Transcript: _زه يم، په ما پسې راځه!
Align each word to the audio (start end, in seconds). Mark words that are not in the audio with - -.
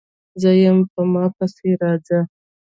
_زه 0.41 0.51
يم، 0.63 0.77
په 0.93 1.01
ما 1.11 1.25
پسې 1.37 1.69
راځه! 1.81 2.19